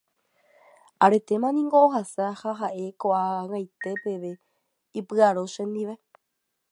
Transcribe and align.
aretéma 1.07 1.49
niko 1.57 1.77
ohasa 1.87 2.25
ha 2.41 2.51
ha'e 2.59 2.85
ko'ag̃aite 3.01 3.91
peve 4.03 4.31
ipy'aro 4.99 5.43
chendive 5.53 5.93